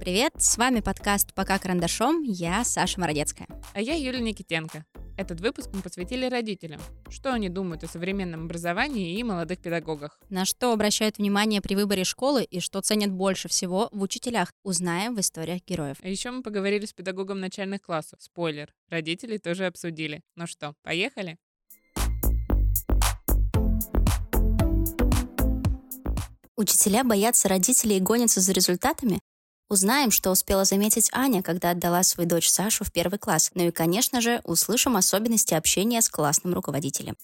[0.00, 3.48] Привет, с вами подкаст «Пока карандашом», я Саша Мородецкая.
[3.74, 4.84] А я Юлия Никитенко.
[5.16, 6.80] Этот выпуск мы посвятили родителям.
[7.10, 10.20] Что они думают о современном образовании и молодых педагогах?
[10.30, 15.16] На что обращают внимание при выборе школы и что ценят больше всего в учителях, узнаем
[15.16, 15.96] в историях героев.
[16.00, 18.20] А еще мы поговорили с педагогом начальных классов.
[18.22, 20.22] Спойлер, родителей тоже обсудили.
[20.36, 21.38] Ну что, поехали?
[26.56, 29.20] Учителя боятся родителей и гонятся за результатами?
[29.70, 33.50] Узнаем, что успела заметить Аня, когда отдала свою дочь Сашу в первый класс.
[33.54, 37.16] Ну и, конечно же, услышим особенности общения с классным руководителем.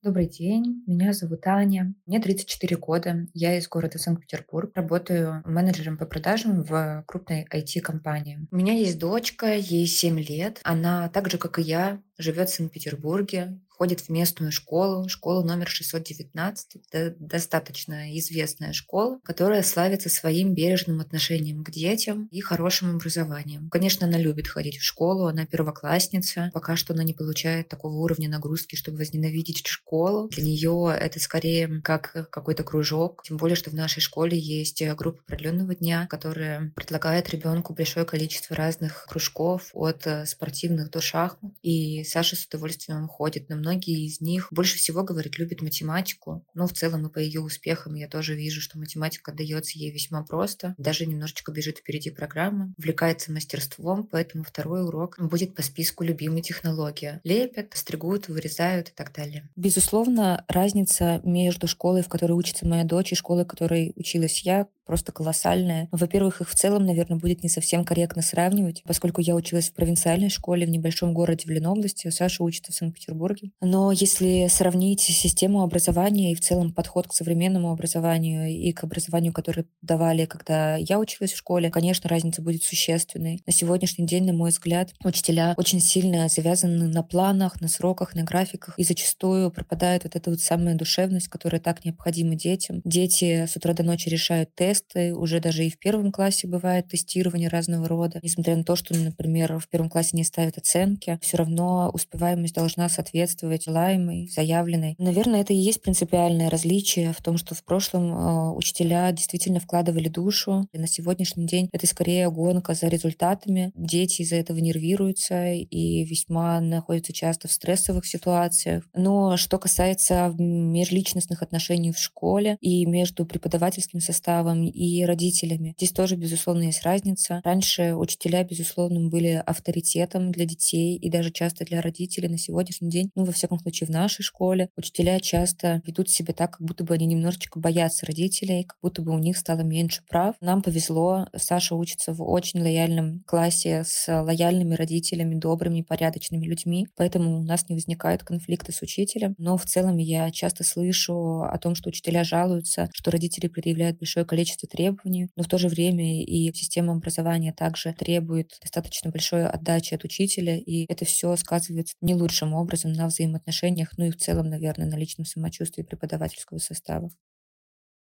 [0.00, 6.06] Добрый день, меня зовут Аня, мне 34 года, я из города Санкт-Петербург, работаю менеджером по
[6.06, 8.46] продажам в крупной IT-компании.
[8.52, 12.54] У меня есть дочка, ей 7 лет, она так же, как и я, живет в
[12.54, 16.76] Санкт-Петербурге, ходит в местную школу, школу номер 619.
[16.90, 23.68] Это достаточно известная школа, которая славится своим бережным отношением к детям и хорошим образованием.
[23.70, 26.50] Конечно, она любит ходить в школу, она первоклассница.
[26.54, 30.28] Пока что она не получает такого уровня нагрузки, чтобы возненавидеть школу.
[30.28, 33.22] Для нее это скорее как какой-то кружок.
[33.24, 38.56] Тем более, что в нашей школе есть группа продленного дня, которая предлагает ребенку большое количество
[38.56, 41.52] разных кружков от э, спортивных до шахмат.
[41.62, 44.48] И Саша с удовольствием ходит на многие из них.
[44.52, 46.44] Больше всего, говорит, любит математику.
[46.54, 50.22] Ну, в целом и по ее успехам я тоже вижу, что математика дается ей весьма
[50.22, 50.74] просто.
[50.78, 52.72] Даже немножечко бежит впереди программы.
[52.78, 57.20] Увлекается мастерством, поэтому второй урок будет по списку любимой технологии.
[57.24, 59.48] Лепят, стригут, вырезают и так далее.
[59.56, 64.68] Безусловно, разница между школой, в которой учится моя дочь, и школой, в которой училась я,
[64.86, 65.88] просто колоссальная.
[65.90, 70.30] Во-первых, их в целом, наверное, будет не совсем корректно сравнивать, поскольку я училась в провинциальной
[70.30, 73.50] школе в небольшом городе в Ленобласти, а Саша учится в Санкт-Петербурге.
[73.60, 79.32] Но если сравнить систему образования и в целом подход к современному образованию и к образованию,
[79.32, 83.42] которое давали, когда я училась в школе, конечно, разница будет существенной.
[83.46, 88.22] На сегодняшний день, на мой взгляд, учителя очень сильно завязаны на планах, на сроках, на
[88.22, 92.80] графиках, и зачастую пропадает вот эта вот самая душевность, которая так необходима детям.
[92.84, 96.88] Дети с утра до ночи решают тест, тесты, уже даже и в первом классе бывает
[96.88, 98.20] тестирование разного рода.
[98.22, 102.88] Несмотря на то, что, например, в первом классе не ставят оценки, все равно успеваемость должна
[102.88, 104.94] соответствовать желаемой, заявленной.
[104.98, 110.08] Наверное, это и есть принципиальное различие в том, что в прошлом э, учителя действительно вкладывали
[110.08, 110.68] душу.
[110.72, 113.72] И на сегодняшний день это скорее гонка за результатами.
[113.74, 118.84] Дети из-за этого нервируются и весьма находятся часто в стрессовых ситуациях.
[118.94, 125.74] Но что касается межличностных отношений в школе и между преподавательским составом и родителями.
[125.76, 127.40] Здесь тоже, безусловно, есть разница.
[127.44, 133.10] Раньше учителя, безусловно, были авторитетом для детей и даже часто для родителей на сегодняшний день.
[133.14, 136.94] Ну, во всяком случае, в нашей школе учителя часто ведут себя так, как будто бы
[136.94, 140.36] они немножечко боятся родителей, как будто бы у них стало меньше прав.
[140.40, 141.28] Нам повезло.
[141.36, 147.68] Саша учится в очень лояльном классе с лояльными родителями, добрыми, порядочными людьми, поэтому у нас
[147.68, 149.34] не возникают конфликты с учителем.
[149.38, 154.24] Но в целом я часто слышу о том, что учителя жалуются, что родители предъявляют большое
[154.24, 159.46] количество количество требований, но в то же время и система образования также требует достаточно большой
[159.46, 164.16] отдачи от учителя, и это все сказывается не лучшим образом на взаимоотношениях, ну и в
[164.16, 167.10] целом, наверное, на личном самочувствии преподавательского состава.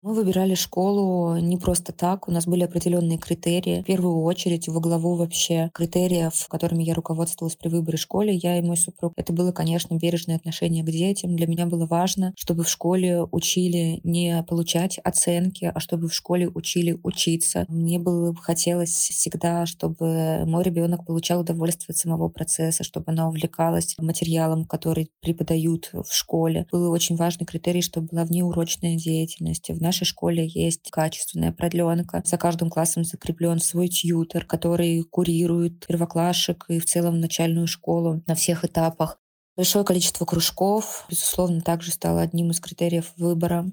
[0.03, 3.83] Мы выбирали школу не просто так, у нас были определенные критерии.
[3.83, 8.61] В первую очередь, во главу вообще критериев, которыми я руководствовалась при выборе школы, я и
[8.61, 11.37] мой супруг, это было, конечно, бережное отношение к детям.
[11.37, 16.49] Для меня было важно, чтобы в школе учили не получать оценки, а чтобы в школе
[16.49, 17.63] учили учиться.
[17.69, 23.95] Мне было хотелось всегда, чтобы мой ребенок получал удовольствие от самого процесса, чтобы она увлекалась
[23.97, 26.67] материалом, который преподают в школе.
[26.73, 29.69] Был очень важный критерий, чтобы была внеурочная деятельность.
[29.69, 32.23] В нашей школе есть качественная продленка.
[32.25, 38.33] За каждым классом закреплен свой тьютер, который курирует первоклашек и в целом начальную школу на
[38.33, 39.19] всех этапах.
[39.55, 43.67] Большое количество кружков, безусловно, также стало одним из критериев выбора.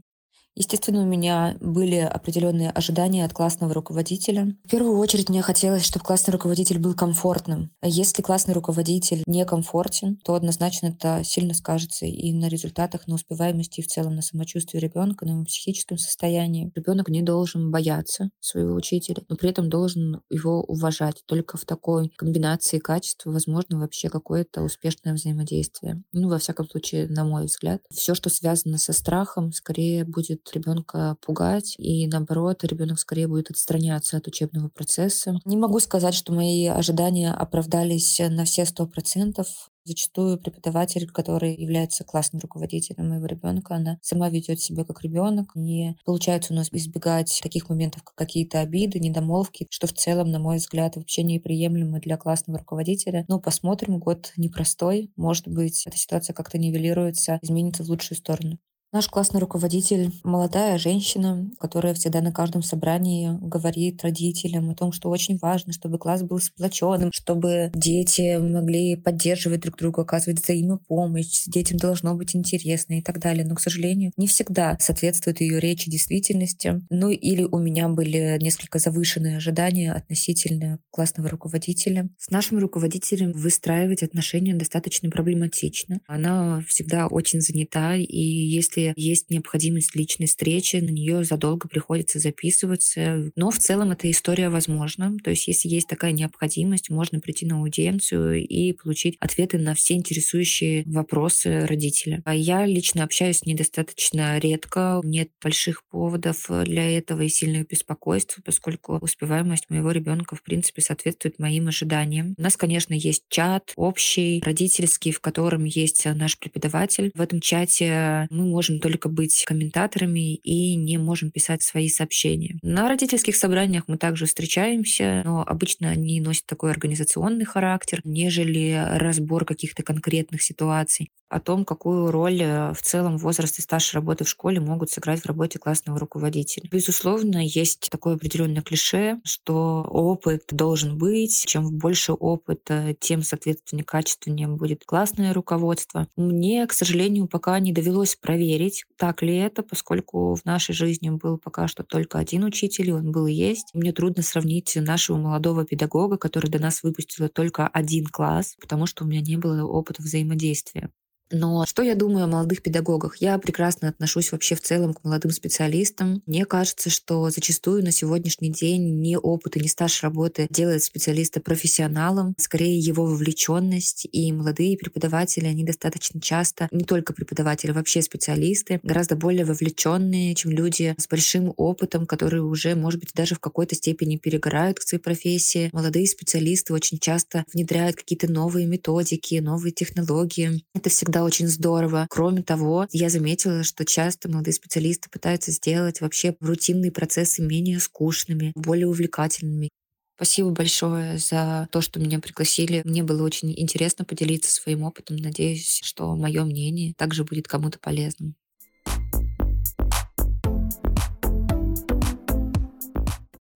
[0.60, 4.54] Естественно, у меня были определенные ожидания от классного руководителя.
[4.66, 7.70] В первую очередь мне хотелось, чтобы классный руководитель был комфортным.
[7.80, 13.80] А если классный руководитель некомфортен, то однозначно это сильно скажется и на результатах, на успеваемости,
[13.80, 16.70] и в целом на самочувствии ребенка, на его психическом состоянии.
[16.74, 21.22] Ребенок не должен бояться своего учителя, но при этом должен его уважать.
[21.24, 26.02] Только в такой комбинации качеств возможно вообще какое-то успешное взаимодействие.
[26.12, 27.80] Ну, во всяком случае, на мой взгляд.
[27.90, 34.16] Все, что связано со страхом, скорее будет ребенка пугать, и наоборот, ребенок скорее будет отстраняться
[34.16, 35.38] от учебного процесса.
[35.44, 39.70] Не могу сказать, что мои ожидания оправдались на все сто процентов.
[39.84, 45.52] Зачастую преподаватель, который является классным руководителем моего ребенка, она сама ведет себя как ребенок.
[45.54, 50.38] Не получается у нас избегать таких моментов, как какие-то обиды, недомолвки, что в целом, на
[50.38, 53.24] мой взгляд, вообще неприемлемо для классного руководителя.
[53.28, 55.10] Но посмотрим, год непростой.
[55.16, 58.58] Может быть, эта ситуация как-то нивелируется, изменится в лучшую сторону.
[58.92, 65.10] Наш классный руководитель— молодая женщина, которая всегда на каждом собрании говорит родителям о том, что
[65.10, 71.78] очень важно, чтобы класс был сплоченным, чтобы дети могли поддерживать друг друга, оказывать взаимопомощь, детям
[71.78, 73.46] должно быть интересно и так далее.
[73.46, 76.82] Но, к сожалению, не всегда соответствует ее речи действительности.
[76.90, 82.08] Ну или у меня были несколько завышенные ожидания относительно классного руководителя.
[82.18, 86.00] С нашим руководителем выстраивать отношения достаточно проблематично.
[86.08, 92.18] Она всегда очень занята, и если если есть необходимость личной встречи, на нее задолго приходится
[92.18, 93.30] записываться.
[93.36, 95.16] Но в целом эта история возможна.
[95.22, 99.94] То есть если есть такая необходимость, можно прийти на аудиенцию и получить ответы на все
[99.94, 102.22] интересующие вопросы родителя.
[102.24, 105.00] А я лично общаюсь с ней достаточно редко.
[105.04, 111.38] Нет больших поводов для этого и сильного беспокойства, поскольку успеваемость моего ребенка в принципе соответствует
[111.38, 112.34] моим ожиданиям.
[112.38, 117.10] У нас, конечно, есть чат общий, родительский, в котором есть наш преподаватель.
[117.14, 122.58] В этом чате мы можем можем только быть комментаторами и не можем писать свои сообщения.
[122.62, 129.44] На родительских собраниях мы также встречаемся, но обычно они носят такой организационный характер, нежели разбор
[129.44, 134.28] каких-то конкретных ситуаций о том, какую роль э, в целом возраст и стаж работы в
[134.28, 136.68] школе могут сыграть в работе классного руководителя.
[136.70, 141.44] Безусловно, есть такое определенное клише, что опыт должен быть.
[141.46, 146.08] Чем больше опыта, тем, соответственно, качественнее будет классное руководство.
[146.16, 151.38] Мне, к сожалению, пока не довелось проверить, так ли это, поскольку в нашей жизни был
[151.38, 153.68] пока что только один учитель, и он был и есть.
[153.72, 159.04] Мне трудно сравнить нашего молодого педагога, который до нас выпустил только один класс, потому что
[159.04, 160.90] у меня не было опыта взаимодействия.
[161.32, 163.16] Но что я думаю о молодых педагогах?
[163.18, 166.22] Я прекрасно отношусь вообще в целом к молодым специалистам.
[166.26, 171.40] Мне кажется, что зачастую на сегодняшний день ни опыт и ни стаж работы делает специалиста
[171.40, 174.08] профессионалом, скорее его вовлеченность.
[174.10, 180.50] И молодые преподаватели, они достаточно часто, не только преподаватели, вообще специалисты, гораздо более вовлеченные, чем
[180.50, 185.02] люди с большим опытом, которые уже, может быть, даже в какой-то степени перегорают к своей
[185.02, 185.70] профессии.
[185.72, 190.64] Молодые специалисты очень часто внедряют какие-то новые методики, новые технологии.
[190.74, 192.06] Это всегда очень здорово.
[192.10, 198.52] Кроме того, я заметила, что часто молодые специалисты пытаются сделать вообще рутинные процессы менее скучными,
[198.54, 199.70] более увлекательными.
[200.16, 202.82] Спасибо большое за то, что меня пригласили.
[202.84, 205.16] Мне было очень интересно поделиться своим опытом.
[205.16, 208.34] Надеюсь, что мое мнение также будет кому-то полезным.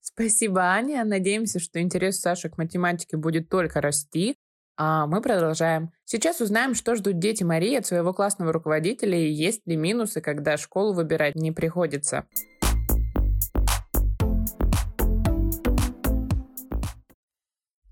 [0.00, 1.04] Спасибо, Аня.
[1.04, 4.36] Надеемся, что интерес Саши к математике будет только расти.
[4.76, 5.92] А мы продолжаем.
[6.04, 10.56] Сейчас узнаем, что ждут дети Марии от своего классного руководителя и есть ли минусы, когда
[10.56, 12.26] школу выбирать не приходится.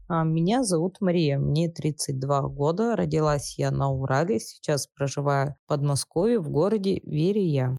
[0.09, 6.41] А, меня зовут Мария, мне 32 года, родилась я на Урале, сейчас проживаю в Подмосковье
[6.41, 7.79] в городе Верия.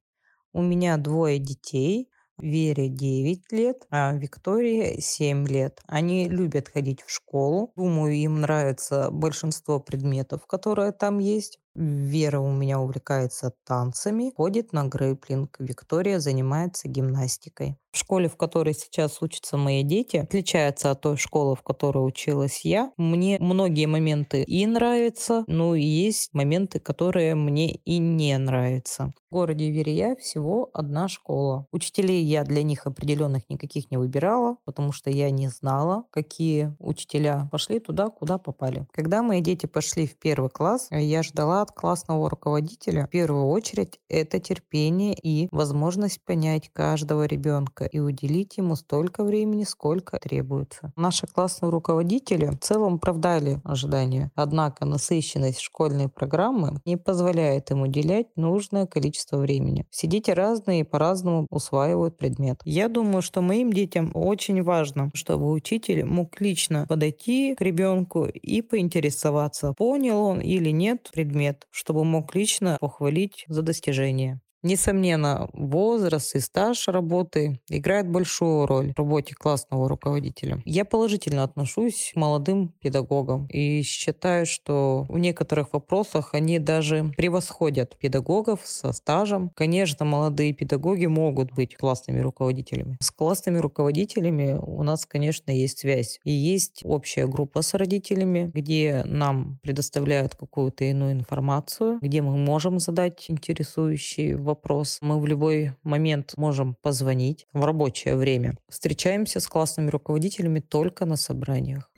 [0.54, 5.82] У меня двое детей, Вере 9 лет, а Виктории 7 лет.
[5.88, 7.72] Они любят ходить в школу.
[7.76, 11.60] Думаю, им нравится большинство предметов, которые там есть.
[11.76, 15.58] Вера у меня увлекается танцами, ходит на грейплинг.
[15.60, 17.78] Виктория занимается гимнастикой.
[17.94, 22.66] В школе, в которой сейчас учатся мои дети, отличается от той школы, в которой училась
[22.66, 22.92] я.
[22.98, 29.14] Мне многие моменты и нравятся, но есть моменты, которые мне и не нравятся.
[29.30, 31.68] В городе Верия всего одна школа.
[31.72, 37.48] Учителей я для них определенных никаких не выбирала, потому что я не знала, какие учителя
[37.52, 38.88] пошли туда, куда попали.
[38.92, 44.00] Когда мои дети пошли в первый класс, я ждала от классного руководителя в первую очередь
[44.10, 50.92] это терпение и возможность понять каждого ребенка ребенка и уделить ему столько времени, сколько требуется.
[50.96, 54.32] Наши классные руководители в целом оправдали ожидания.
[54.36, 59.86] Однако насыщенность школьной программы не позволяет им уделять нужное количество времени.
[59.90, 62.62] Все дети разные и по-разному усваивают предмет.
[62.66, 68.62] Я думаю, что моим детям очень важно, чтобы учитель мог лично подойти к ребенку и
[68.62, 74.40] поинтересоваться, понял он или нет предмет, чтобы мог лично похвалить за достижение.
[74.64, 80.62] Несомненно, возраст и стаж работы играют большую роль в работе классного руководителя.
[80.64, 87.98] Я положительно отношусь к молодым педагогам и считаю, что в некоторых вопросах они даже превосходят
[88.00, 89.52] педагогов со стажем.
[89.54, 92.98] Конечно, молодые педагоги могут быть классными руководителями.
[93.02, 96.22] С классными руководителями у нас, конечно, есть связь.
[96.24, 102.80] И есть общая группа с родителями, где нам предоставляют какую-то иную информацию, где мы можем
[102.80, 105.00] задать интересующие вопросы вопрос.
[105.02, 108.56] Мы в любой момент можем позвонить в рабочее время.
[108.70, 111.90] Встречаемся с классными руководителями только на собраниях.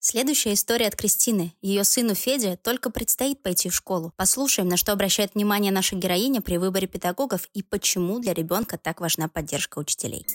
[0.00, 1.54] Следующая история от Кристины.
[1.62, 4.12] Ее сыну Феде только предстоит пойти в школу.
[4.16, 9.00] Послушаем, на что обращает внимание наша героиня при выборе педагогов и почему для ребенка так
[9.00, 10.26] важна поддержка учителей.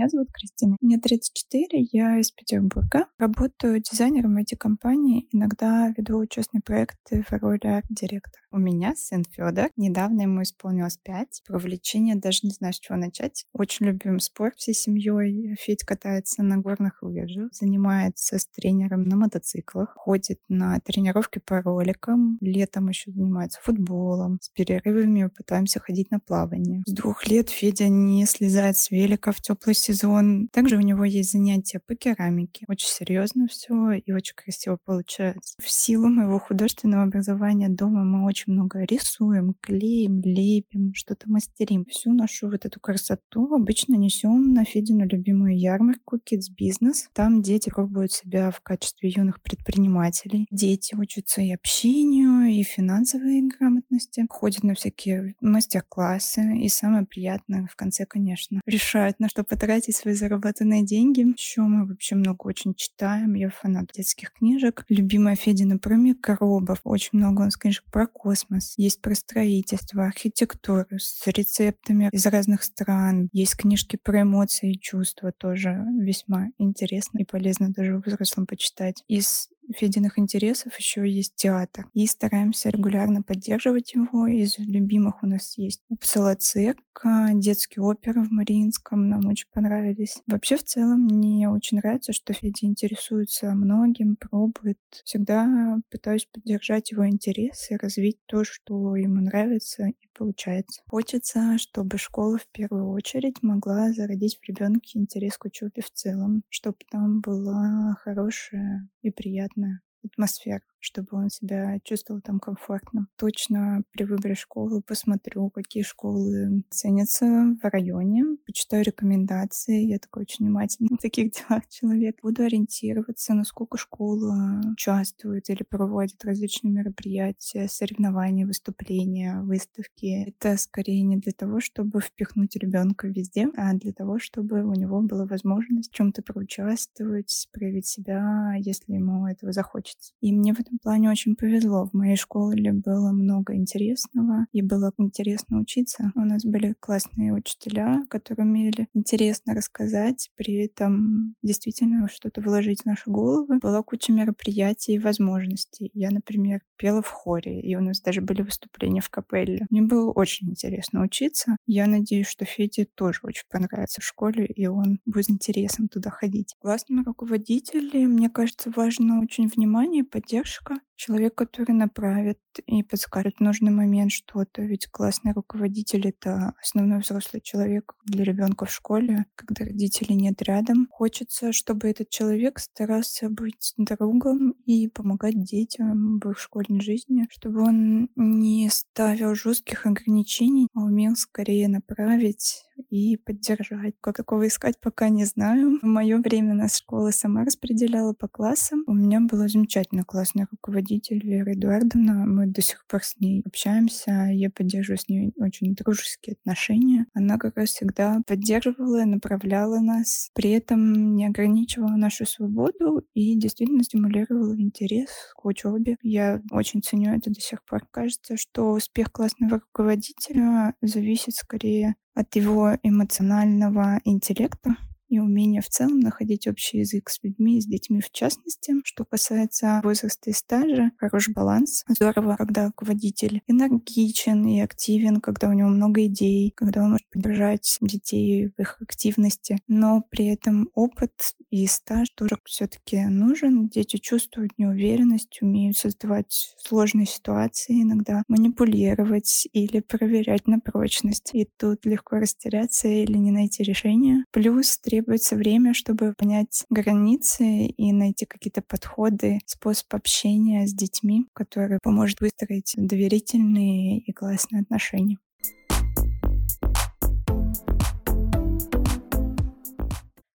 [0.00, 0.78] Меня зовут Кристина.
[0.80, 3.04] Мне 34, я из Петербурга.
[3.18, 8.42] Работаю дизайнером IT-компании, иногда веду частные проекты в роли арт-директора.
[8.52, 9.70] У меня сын Федор.
[9.76, 11.42] Недавно ему исполнилось 5.
[11.46, 13.46] Про увлечение даже не знаю, с чего начать.
[13.52, 15.54] Очень любим спорт всей семьей.
[15.60, 22.38] Федь катается на горных лыжах, занимается с тренером на мотоциклах, ходит на тренировки по роликам.
[22.40, 24.40] Летом еще занимается футболом.
[24.42, 26.82] С перерывами пытаемся ходить на плавание.
[26.86, 30.48] С двух лет Федя не слезает с велика в теплый сезон.
[30.48, 32.64] Также у него есть занятия по керамике.
[32.66, 35.54] Очень серьезно все и очень красиво получается.
[35.62, 41.84] В силу моего художественного образования дома мы очень много рисуем, клеим, лепим, что-то мастерим.
[41.86, 47.08] Всю нашу вот эту красоту обычно несем на Федину любимую ярмарку Kids Business.
[47.12, 50.46] Там дети пробуют себя в качестве юных предпринимателей.
[50.50, 54.26] Дети учатся и общению, и финансовой грамотности.
[54.28, 56.58] Ходят на всякие мастер-классы.
[56.58, 61.20] И самое приятное в конце, конечно, решают, на что потратить тратить свои заработанные деньги.
[61.20, 63.34] Еще мы вообще много очень читаем.
[63.34, 64.84] Я фанат детских книжек.
[64.88, 66.80] Любимая Федина про микробов.
[66.84, 68.74] Очень много у нас книжек про космос.
[68.76, 73.28] Есть про строительство, архитектуру с рецептами из разных стран.
[73.32, 79.02] Есть книжки про эмоции и чувства тоже весьма интересно и полезно даже взрослым почитать.
[79.08, 81.86] Из Фединых интересов еще есть театр.
[81.94, 84.26] И стараемся регулярно поддерживать его.
[84.26, 89.08] Из любимых у нас есть Упсала цирк, детские оперы в Мариинском.
[89.08, 90.22] Нам очень понравились.
[90.26, 94.78] Вообще, в целом, мне очень нравится, что Федя интересуется многим, пробует.
[95.04, 100.82] Всегда пытаюсь поддержать его интерес и развить то, что ему нравится и получается.
[100.86, 106.42] Хочется, чтобы школа в первую очередь могла зародить в ребенке интерес к учебе в целом,
[106.48, 109.59] чтобы там была хорошая и приятная
[110.04, 113.06] атмосфера чтобы он себя чувствовал там комфортно.
[113.16, 119.84] Точно при выборе школы посмотрю, какие школы ценятся в районе, почитаю рекомендации.
[119.84, 122.18] Я такой очень внимательный в таких делах человек.
[122.22, 130.28] Буду ориентироваться, насколько школа участвует или проводит различные мероприятия, соревнования, выступления, выставки.
[130.28, 135.00] Это скорее не для того, чтобы впихнуть ребенка везде, а для того, чтобы у него
[135.00, 140.12] была возможность в чем-то проучаствовать, проявить себя, если ему этого захочется.
[140.20, 141.86] И мне в этом плане очень повезло.
[141.86, 146.12] В моей школе было много интересного, и было интересно учиться.
[146.14, 152.86] У нас были классные учителя, которые умели интересно рассказать, при этом действительно что-то вложить в
[152.86, 153.58] наши головы.
[153.58, 155.90] Была куча мероприятий и возможностей.
[155.92, 159.66] Я, например, пела в хоре, и у нас даже были выступления в капелле.
[159.70, 161.56] Мне было очень интересно учиться.
[161.66, 166.10] Я надеюсь, что Феде тоже очень понравится в школе, и он будет с интересом туда
[166.10, 166.54] ходить.
[166.60, 173.36] Классными руководители, мне кажется, важно очень внимание и поддержка поддержка, человек, который направит и подскажет
[173.36, 174.62] в нужный момент что-то.
[174.62, 180.88] Ведь классный руководитель— это основной взрослый человек для ребенка в школе, когда родителей нет рядом.
[180.90, 187.62] Хочется, чтобы этот человек старался быть другом и помогать детям в их школьной жизни, чтобы
[187.62, 193.94] он не ставил жестких ограничений, а умел скорее направить и поддержать.
[194.00, 195.78] Как такого искать, пока не знаю.
[195.80, 198.82] В мое время нас школа сама распределяла по классам.
[198.86, 202.26] У меня была замечательная классная руководитель Вера Эдуардовна.
[202.26, 204.28] Мы до сих пор с ней общаемся.
[204.32, 207.06] Я поддерживаю с ней очень дружеские отношения.
[207.14, 213.84] Она как раз всегда поддерживала, направляла нас, при этом не ограничивала нашу свободу и действительно
[213.84, 215.96] стимулировала интерес к учебе.
[216.02, 217.86] Я очень ценю это до сих пор.
[217.90, 224.76] Кажется, что успех классного руководителя зависит скорее от его эмоционального интеллекта,
[225.10, 228.74] и умение в целом находить общий язык с людьми и с детьми в частности.
[228.84, 231.84] Что касается возраста и стажа, хороший баланс.
[231.88, 237.78] Здорово, когда руководитель энергичен и активен, когда у него много идей, когда он может поддержать
[237.80, 241.12] детей в их активности, но при этом опыт
[241.50, 243.68] И стаж тоже все-таки нужен.
[243.68, 251.30] Дети чувствуют неуверенность, умеют создавать сложные ситуации, иногда манипулировать или проверять на прочность.
[251.34, 254.24] И тут легко растеряться или не найти решение.
[254.30, 261.78] Плюс требуется время, чтобы понять границы и найти какие-то подходы, способ общения с детьми, который
[261.82, 265.18] поможет выстроить доверительные и классные отношения.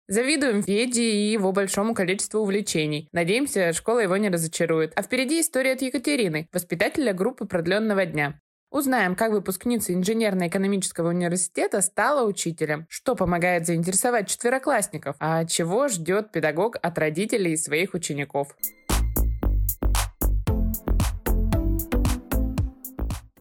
[0.07, 3.09] Завидуем Феде и его большому количеству увлечений.
[3.12, 4.93] Надеемся, школа его не разочарует.
[4.95, 8.39] А впереди история от Екатерины, воспитателя группы продленного дня.
[8.69, 16.75] Узнаем, как выпускница инженерно-экономического университета стала учителем, что помогает заинтересовать четвероклассников, а чего ждет педагог
[16.83, 18.55] от родителей и своих учеников.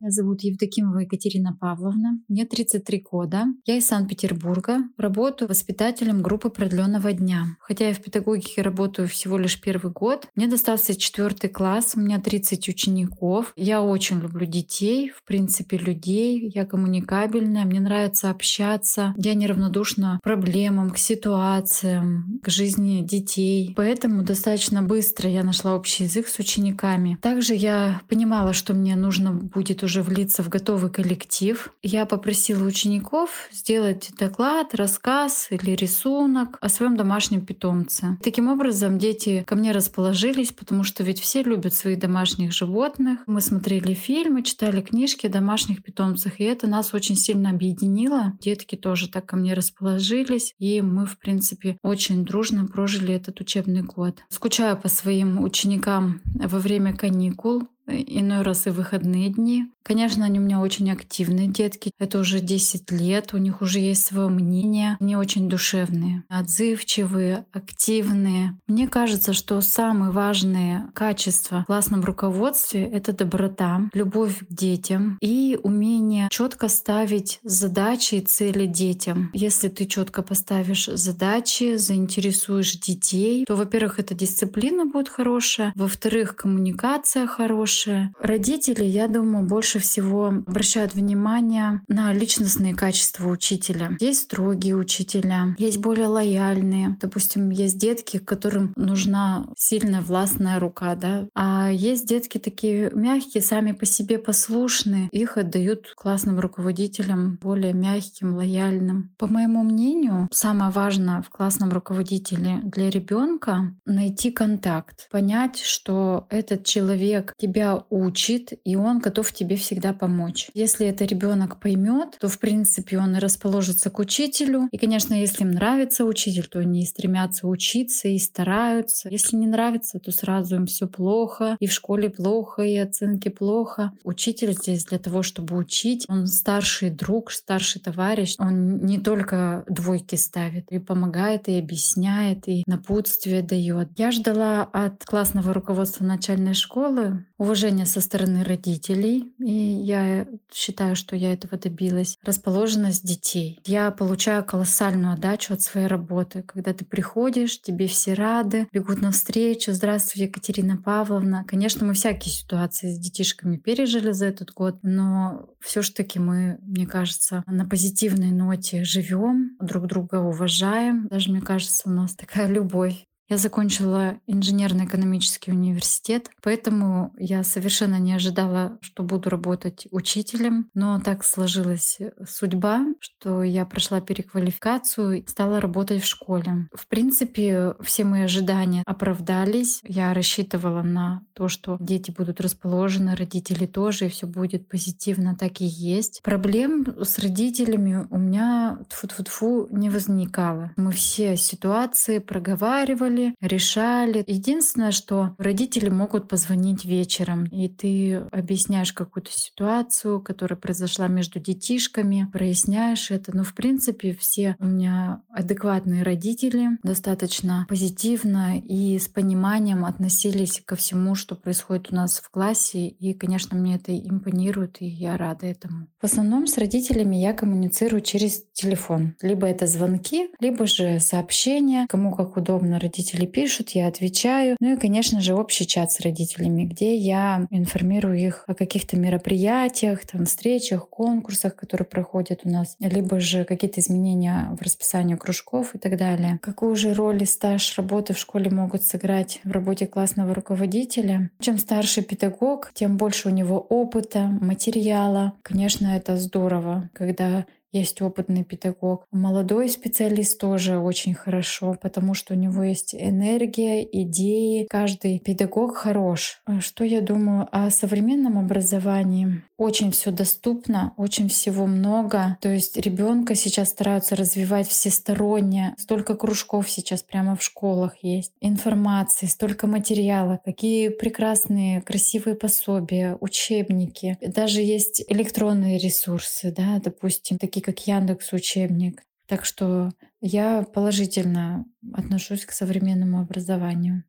[0.04, 2.20] Меня зовут Евдокимова Екатерина Павловна.
[2.28, 3.46] Мне 33 года.
[3.64, 4.80] Я из Санкт-Петербурга.
[4.98, 7.56] Работаю воспитателем группы продленного дня.
[7.58, 10.26] Хотя я в педагогике работаю всего лишь первый год.
[10.34, 11.94] Мне достался четвертый класс.
[11.96, 13.54] У меня 30 учеников.
[13.56, 16.52] Я очень люблю детей, в принципе, людей.
[16.54, 17.64] Я коммуникабельная.
[17.64, 19.14] Мне нравится общаться.
[19.16, 23.72] Я неравнодушна к проблемам, к ситуациям, к жизни детей.
[23.74, 27.16] Поэтому достаточно быстро я нашла общий язык с учениками.
[27.22, 31.72] Также я понимала, что мне нужно будет уже уже влиться в готовый коллектив.
[31.80, 38.18] Я попросила учеников сделать доклад, рассказ или рисунок о своем домашнем питомце.
[38.20, 43.20] Таким образом, дети ко мне расположились, потому что ведь все любят своих домашних животных.
[43.28, 48.32] Мы смотрели фильмы, читали книжки о домашних питомцах, и это нас очень сильно объединило.
[48.40, 53.82] Детки тоже так ко мне расположились, и мы, в принципе, очень дружно прожили этот учебный
[53.82, 54.24] год.
[54.28, 59.66] Скучаю по своим ученикам во время каникул иной раз и выходные дни.
[59.82, 61.90] Конечно, они у меня очень активные детки.
[61.98, 64.96] Это уже 10 лет, у них уже есть свое мнение.
[64.98, 68.58] Они очень душевные, отзывчивые, активные.
[68.66, 75.58] Мне кажется, что самые важные качества в классном руководстве— это доброта, любовь к детям и
[75.62, 79.30] умение четко ставить задачи и цели детям.
[79.34, 87.26] Если ты четко поставишь задачи, заинтересуешь детей, то, во-первых, эта дисциплина будет хорошая, во-вторых, коммуникация
[87.26, 87.73] хорошая.
[88.20, 93.96] Родители, я думаю, больше больше всего обращают внимание на личностные качества учителя.
[93.98, 96.98] Есть строгие учителя, есть более лояльные.
[97.00, 103.72] Допустим, есть детки, которым нужна сильная властная рука, да, а есть детки такие мягкие, сами
[103.72, 105.08] по себе послушные.
[105.12, 109.14] Их отдают классным руководителям, более мягким, лояльным.
[109.16, 116.66] По моему мнению, самое важное в классном руководителе для ребенка найти контакт, понять, что этот
[116.66, 120.50] человек тебя учит, и он готов тебе всегда помочь.
[120.54, 124.68] Если это ребенок поймет, то в принципе он расположится к учителю.
[124.70, 129.08] И, конечно, если им нравится учитель, то они стремятся учиться и стараются.
[129.08, 133.92] Если не нравится, то сразу им все плохо, и в школе плохо, и оценки плохо.
[134.04, 136.04] Учитель здесь для того, чтобы учить.
[136.08, 138.36] Он старший друг, старший товарищ.
[138.38, 143.88] Он не только двойки ставит, и помогает, и объясняет, и напутствие дает.
[143.96, 147.53] Я ждала от классного руководства начальной школы уважения
[147.86, 152.18] со стороны родителей и я считаю, что я этого добилась.
[152.22, 153.60] Расположенность детей.
[153.64, 156.42] Я получаю колоссальную отдачу от своей работы.
[156.42, 159.72] Когда ты приходишь, тебе все рады, бегут навстречу.
[159.72, 161.44] Здравствуй, Екатерина Павловна.
[161.46, 166.58] Конечно, мы всякие ситуации с детишками пережили за этот год, но все ж таки мы,
[166.62, 171.08] мне кажется, на позитивной ноте живем, друг друга уважаем.
[171.08, 178.12] Даже, мне кажется, у нас такая любовь я закончила инженерно-экономический университет, поэтому я совершенно не
[178.12, 185.60] ожидала, что буду работать учителем, но так сложилась судьба, что я прошла переквалификацию и стала
[185.60, 186.68] работать в школе.
[186.74, 189.80] В принципе, все мои ожидания оправдались.
[189.84, 195.60] Я рассчитывала на то, что дети будут расположены, родители тоже, и все будет позитивно, так
[195.60, 196.20] и есть.
[196.22, 200.72] Проблем с родителями у меня тфу-тфу-тфу не возникало.
[200.76, 204.24] Мы все ситуации проговаривали, делали, решали.
[204.26, 212.28] Единственное, что родители могут позвонить вечером, и ты объясняешь какую-то ситуацию, которая произошла между детишками,
[212.32, 213.34] проясняешь это.
[213.36, 220.76] Но в принципе все у меня адекватные родители, достаточно позитивно и с пониманием относились ко
[220.76, 222.88] всему, что происходит у нас в классе.
[222.88, 225.88] И, конечно, мне это импонирует, и я рада этому.
[226.00, 229.14] В основном с родителями я коммуницирую через телефон.
[229.22, 234.56] Либо это звонки, либо же сообщения, кому как удобно родителям родители пишут, я отвечаю.
[234.60, 240.06] Ну и, конечно же, общий чат с родителями, где я информирую их о каких-то мероприятиях,
[240.06, 245.78] там, встречах, конкурсах, которые проходят у нас, либо же какие-то изменения в расписании кружков и
[245.78, 246.38] так далее.
[246.42, 251.30] Какую же роль и стаж работы в школе могут сыграть в работе классного руководителя?
[251.40, 255.32] Чем старше педагог, тем больше у него опыта, материала.
[255.42, 259.04] Конечно, это здорово, когда есть опытный педагог.
[259.10, 264.66] Молодой специалист тоже очень хорошо, потому что у него есть энергия, идеи.
[264.70, 266.40] Каждый педагог хорош.
[266.46, 269.42] А что я думаю о современном образовании?
[269.56, 272.38] Очень все доступно, очень всего много.
[272.40, 275.74] То есть ребенка сейчас стараются развивать всесторонне.
[275.78, 278.32] Столько кружков сейчас прямо в школах есть.
[278.40, 280.40] Информации, столько материала.
[280.44, 284.18] Какие прекрасные, красивые пособия, учебники.
[284.20, 289.02] Даже есть электронные ресурсы, да, допустим, такие как Яндекс учебник.
[289.26, 294.04] Так что я положительно отношусь к современному образованию.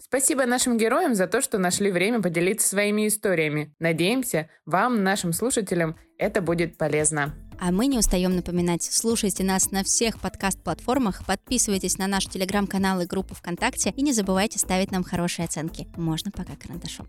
[0.00, 3.74] Спасибо нашим героям за то, что нашли время поделиться своими историями.
[3.78, 7.34] Надеемся, вам, нашим слушателям, это будет полезно.
[7.60, 13.06] А мы не устаем напоминать, слушайте нас на всех подкаст-платформах, подписывайтесь на наш телеграм-канал и
[13.06, 15.88] группу ВКонтакте и не забывайте ставить нам хорошие оценки.
[15.96, 17.08] Можно пока карандашом.